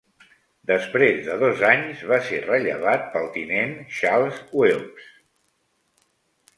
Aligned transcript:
Després 0.69 1.19
de 1.27 1.35
dos 1.43 1.61
anys, 1.73 2.01
va 2.13 2.19
ser 2.31 2.41
rellevat 2.47 3.07
pel 3.13 3.31
tinent 3.39 3.79
Charles 4.01 4.45
Wilkes. 4.59 5.09